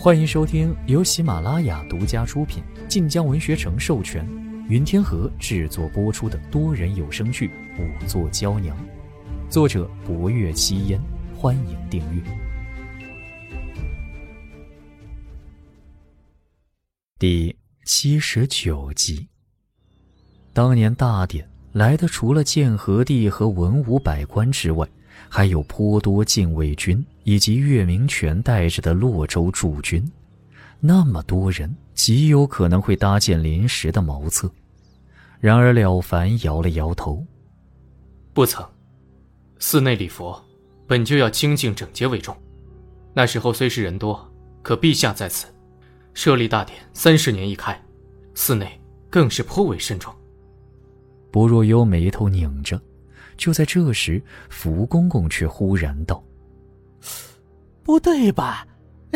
[0.00, 4.24] 欢迎收听由喜马拉雅独家出品、晋江文学城授权、
[4.68, 7.48] 云天河制作播出的多人有声剧
[7.80, 8.76] 《五座娇娘》，
[9.50, 11.00] 作者：博月七烟。
[11.36, 12.22] 欢迎订阅。
[17.18, 19.26] 第七十九集。
[20.52, 24.88] 当年大典来的，除了建和帝和文武百官之外，
[25.28, 30.06] 还有颇多禁卫军以及岳明权带着的洛州驻军。
[30.80, 34.50] 那么多人，极有可能会搭建临时的茅厕。
[35.40, 37.24] 然而了凡摇了摇头
[38.34, 38.64] ：“不曾，
[39.58, 40.40] 寺内礼佛。”
[40.88, 42.34] 本就要清净整洁为重，
[43.12, 44.26] 那时候虽是人多，
[44.62, 45.46] 可陛下在此，
[46.14, 47.78] 设立大典三十年一开，
[48.34, 50.10] 寺内更是颇为慎重。
[51.30, 52.80] 薄若幽眉头拧着，
[53.38, 54.20] 就在这时，
[54.50, 56.22] 福公公却忽然道
[57.82, 58.66] ：“不对吧？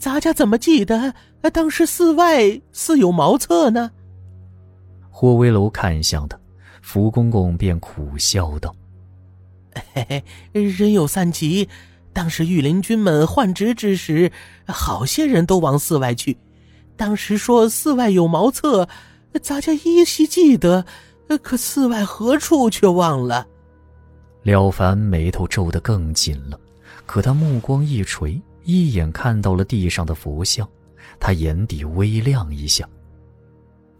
[0.00, 1.14] 咱家怎么记得
[1.52, 3.92] 当时寺外似有茅厕呢？”
[5.08, 6.36] 霍威楼看向他，
[6.82, 8.74] 福公公便苦笑道。
[9.94, 11.68] 嘿嘿，人有三急。
[12.12, 14.32] 当时御林军们换职之时，
[14.66, 16.38] 好些人都往寺外去。
[16.96, 18.88] 当时说寺外有茅厕，
[19.42, 20.86] 咱家依稀记得，
[21.42, 23.46] 可寺外何处却忘了。
[24.46, 26.56] 了凡眉头皱得更紧了，
[27.04, 30.66] 可他目光一垂，一眼看到了地上的佛像，
[31.18, 32.88] 他眼底微亮一下。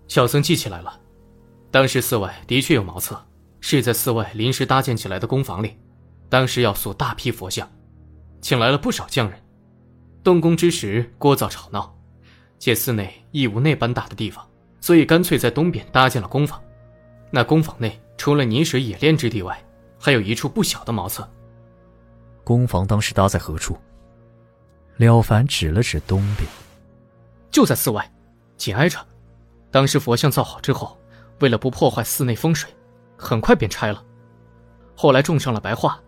[0.06, 1.00] 小僧记起来了，
[1.72, 3.20] 当时寺外的确有茅厕。
[3.58, 5.76] 是在寺外临时搭建起来的工房里，
[6.28, 7.68] 当时要塑大批佛像，
[8.40, 9.36] 请来了不少匠人。
[10.22, 11.92] 动工之时，聒噪吵闹，
[12.60, 14.46] 见寺内亦无那般大的地方，
[14.80, 16.62] 所以干脆在东边搭建了工房。
[17.32, 19.60] 那工房内除了泥水冶炼之地外，
[19.98, 21.28] 还有一处不小的茅厕。
[22.44, 23.76] 工房当时搭在何处？
[24.96, 26.48] 了凡指了指东边，
[27.50, 28.10] 就在寺外，
[28.56, 28.98] 紧挨着。
[29.70, 30.98] 当时佛像造好之后，
[31.40, 32.70] 为了不破坏寺内风水。
[33.18, 34.04] 很快便拆了，
[34.94, 35.98] 后来种上了白桦，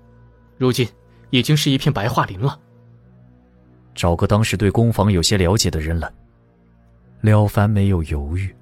[0.58, 0.86] 如今
[1.30, 2.60] 已经是一片白桦林了。
[3.94, 6.12] 找个当时对工房有些了解的人来。
[7.22, 8.54] 了凡没有犹豫，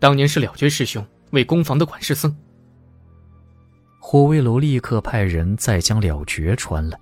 [0.00, 2.36] 当年是了觉师兄为工房的管事僧。
[4.12, 6.98] 霍威楼立刻派人再将了觉传来。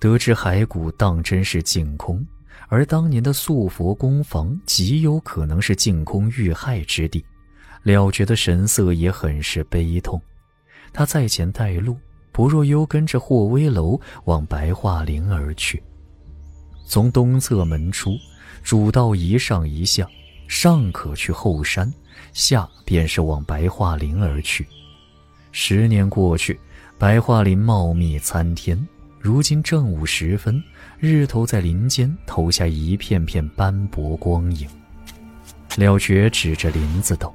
[0.00, 2.26] 得知骸骨当真是净空，
[2.68, 7.22] 而当年的素佛工房极有可能是净空遇害之地。
[7.82, 10.18] 了觉的神色也很是悲痛，
[10.90, 11.98] 他在前带路，
[12.32, 15.82] 不若幽跟着霍威楼往白桦林而去。
[16.86, 18.16] 从东侧门出，
[18.62, 20.08] 主道一上一下，
[20.48, 21.92] 上可去后山，
[22.32, 24.66] 下便是往白桦林而去。
[25.52, 26.58] 十年过去，
[26.96, 28.78] 白桦林茂密参天，
[29.18, 30.62] 如今正午时分，
[30.98, 34.68] 日头在林间投下一片片斑驳光影。
[35.76, 37.34] 了觉指着林子道。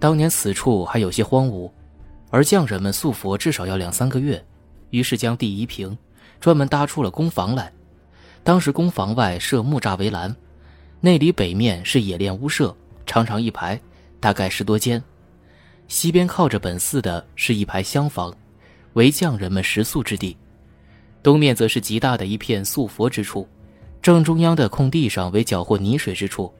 [0.00, 1.70] 当年此处还有些荒芜，
[2.30, 4.44] 而匠人们塑佛至少要两三个月，
[4.90, 5.96] 于是将地移平，
[6.40, 7.72] 专门搭出了工房来。
[8.42, 10.34] 当时工房外设木栅围栏，
[11.00, 12.76] 内里北面是冶炼屋舍，
[13.06, 13.80] 长长一排，
[14.20, 15.02] 大概十多间。
[15.94, 18.34] 西边靠着本寺的是一排厢房，
[18.94, 20.36] 为匠人们食宿之地。
[21.22, 23.48] 东面则是极大的一片塑佛之处，
[24.02, 26.52] 正中央的空地上为缴获泥水之处。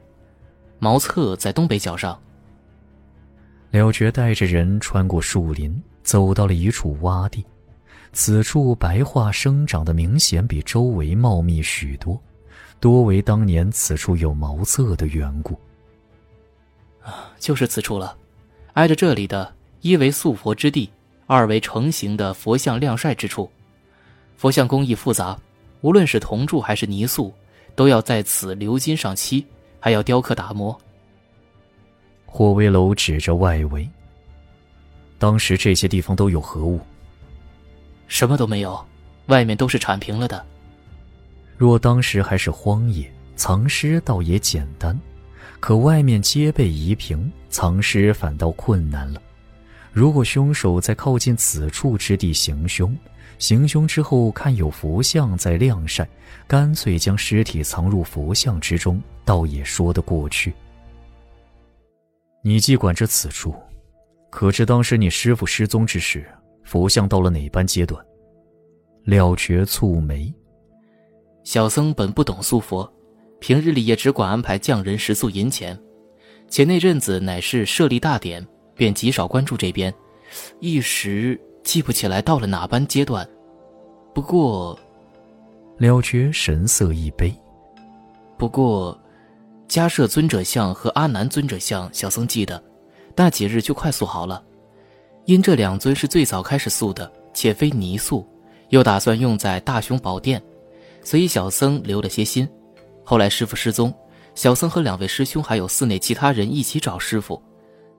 [0.79, 2.17] 茅厕在东北角上。
[3.71, 7.45] 了觉带着人穿过树林，走到了一处洼地。
[8.13, 12.17] 此处白桦生长的明显比周围茂密许多，
[12.79, 15.59] 多为当年此处有茅厕的缘故。
[17.01, 18.15] 啊，就是此处了。
[18.75, 20.89] 挨着这里的，一为塑佛之地，
[21.27, 23.49] 二为成型的佛像晾晒之处。
[24.35, 25.37] 佛像工艺复杂，
[25.79, 27.33] 无论是铜铸还是泥塑，
[27.73, 29.45] 都要在此鎏金上漆，
[29.79, 30.77] 还要雕刻打磨。
[32.25, 33.87] 霍威楼指着外围。
[35.17, 36.81] 当时这些地方都有何物？
[38.09, 38.85] 什么都没有，
[39.27, 40.45] 外面都是铲平了的。
[41.55, 44.99] 若当时还是荒野，藏尸倒也简单，
[45.59, 49.21] 可外面皆被夷平，藏尸反倒困难了。
[49.91, 52.95] 如果凶手在靠近此处之地行凶，
[53.39, 56.07] 行凶之后看有佛像在晾晒，
[56.47, 60.53] 干脆将尸体藏入佛像之中，倒也说得过去。
[62.41, 63.55] 你既管着此处，
[64.29, 66.25] 可知当时你师傅失踪之时，
[66.63, 68.05] 佛像到了哪般阶段？
[69.03, 70.31] 了觉蹙眉。
[71.43, 72.91] 小僧本不懂塑佛，
[73.45, 75.79] 平日里也只管安排匠人食宿银钱，
[76.49, 78.43] 且那阵子乃是设立大典，
[78.73, 79.93] 便极少关注这边，
[80.59, 83.23] 一时记不起来到了哪般阶段。
[84.15, 84.75] 不过，
[85.77, 87.31] 了觉神色一悲。
[88.35, 88.99] 不过，
[89.69, 92.59] 迦摄尊者像和阿难尊者像，小僧记得，
[93.15, 94.43] 那几日就快速好了。
[95.25, 98.27] 因这两尊是最早开始塑的，且非泥塑，
[98.69, 100.41] 又打算用在大雄宝殿，
[101.03, 102.49] 所以小僧留了些心。
[103.05, 103.93] 后来师傅失踪，
[104.33, 107.41] 小僧和两位师兄还有寺内其他人一起找师傅。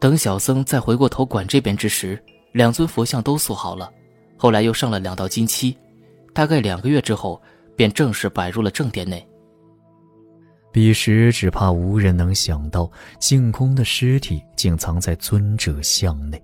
[0.00, 2.22] 等小僧再回过头管这边之时，
[2.52, 3.88] 两尊佛像都塑好了。
[4.36, 5.74] 后来又上了两道金漆，
[6.34, 7.40] 大概两个月之后，
[7.76, 9.26] 便正式摆入了正殿内。
[10.72, 16.42] 彼时只怕无人能想到，净空的尸体竟藏在尊者像内。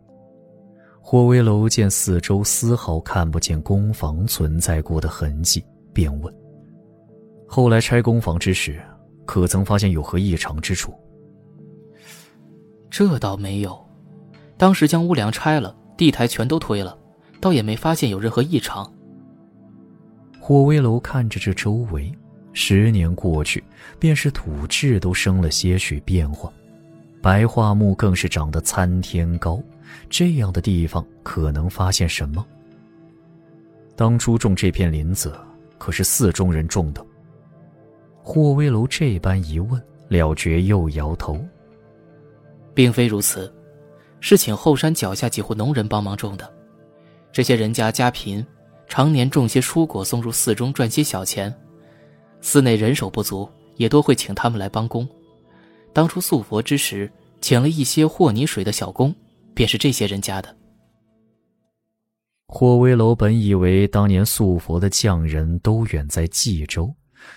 [1.02, 5.62] 霍威楼见四周丝毫看不见工房存在过的痕迹，
[5.92, 6.34] 便问
[7.54, 8.80] ：“后来拆工房之时，
[9.26, 10.90] 可曾发现有何异常之处？”
[12.88, 13.78] 这倒没有，
[14.56, 16.96] 当时将屋梁拆了，地台全都推了，
[17.42, 18.90] 倒也没发现有任何异常。
[20.40, 22.10] 霍威楼看着这周围，
[22.54, 23.62] 十年过去，
[23.98, 26.50] 便是土质都生了些许变化，
[27.20, 29.62] 白桦木更是长得参天高。
[30.08, 32.42] 这样的地方可能发现什么？
[33.94, 35.38] 当初种这片林子，
[35.76, 37.06] 可是寺中人种的。
[38.22, 41.38] 霍威楼这般一问，了觉又摇头，
[42.72, 43.52] 并非如此，
[44.20, 46.50] 是请后山脚下几户农人帮忙种的。
[47.32, 48.44] 这些人家家贫，
[48.86, 51.52] 常年种些蔬果送入寺中赚些小钱，
[52.40, 55.08] 寺内人手不足，也多会请他们来帮工。
[55.92, 57.10] 当初塑佛之时，
[57.40, 59.14] 请了一些和泥水的小工。
[59.54, 60.56] 便是这些人家的。
[62.48, 66.90] 霍威楼本以为当年塑佛的匠人都远在冀州，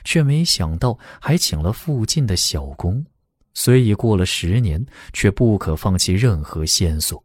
[0.03, 3.05] 却没想到还请了附近的小工。
[3.53, 7.23] 虽已过了十年，却不可放弃任何线索，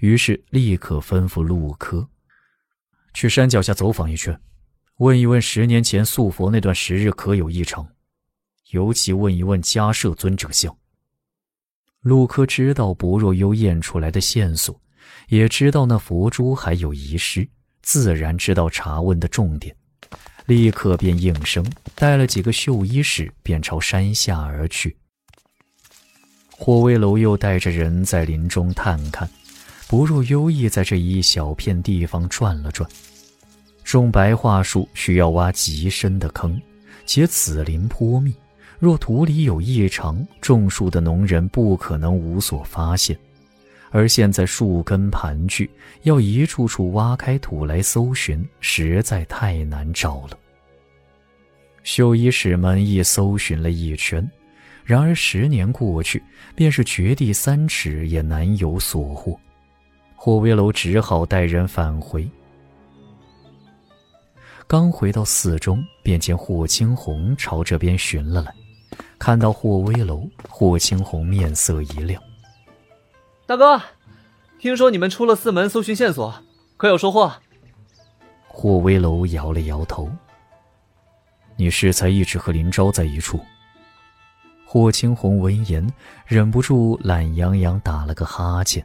[0.00, 2.08] 于是立刻吩咐陆科
[3.14, 4.40] 去山脚下走访一圈，
[4.96, 7.86] 问一问十年前塑佛那段时日可有异常，
[8.70, 10.76] 尤其问一问迦舍尊者像。
[12.00, 14.80] 陆科知道薄若幽验出来的线索，
[15.28, 17.48] 也知道那佛珠还有遗失，
[17.82, 19.76] 自然知道查问的重点，
[20.48, 21.62] 立刻便应声
[21.94, 24.96] 带了几个绣衣使，便朝山下而去。
[26.50, 29.28] 霍威楼又带着人在林中探看，
[29.88, 32.88] 不若幽亦在这一小片地方转了转。
[33.84, 36.58] 种白桦树需要挖极深的坑，
[37.04, 38.32] 且此林颇密。
[38.78, 43.14] 若土里有异常，种树的农人不可能无所发现。
[43.90, 45.68] 而现在树根盘踞，
[46.02, 50.38] 要一处处挖开土来搜寻，实在太难找了。
[51.82, 54.28] 绣衣使们亦搜寻了一圈，
[54.84, 56.22] 然而十年过去，
[56.54, 59.38] 便是掘地三尺也难有所获。
[60.14, 62.28] 霍威楼只好带人返回。
[64.66, 68.52] 刚回到寺中，便见霍青红朝这边寻了来。
[69.18, 72.22] 看到霍威楼，霍青红面色一亮。
[73.48, 73.80] 大哥，
[74.58, 76.34] 听说你们出了寺门搜寻线索，
[76.76, 77.32] 可有收获？
[78.46, 80.10] 霍威楼摇了摇头。
[81.56, 83.40] 你适才一直和林昭在一处。
[84.66, 85.90] 霍青红闻言，
[86.26, 88.84] 忍不住懒洋洋打了个哈欠。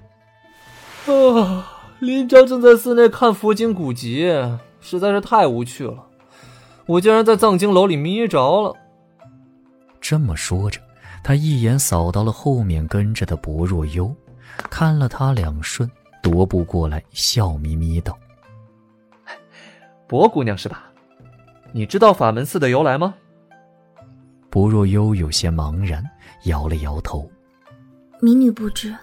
[1.07, 1.67] 啊，
[1.99, 4.31] 林昭正在寺内看佛经古籍，
[4.79, 6.07] 实在是太无趣了。
[6.85, 8.73] 我竟然在藏经楼里迷着了。
[9.99, 10.79] 这么说着，
[11.21, 14.15] 他一眼扫到了后面跟着的薄若幽，
[14.69, 15.89] 看了他两瞬，
[16.21, 18.17] 踱步过来，笑眯眯道
[20.07, 20.85] ：“薄姑娘是吧？
[21.71, 23.13] 你知道法门寺的由来吗？”
[24.49, 26.03] 薄若幽有些茫然，
[26.45, 27.29] 摇了摇头
[28.21, 28.95] ：“民女不知。”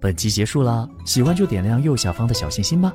[0.00, 2.94] 本集结束啦，喜欢就点亮右下方的小心心吧。